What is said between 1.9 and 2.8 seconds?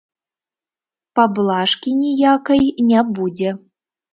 ніякай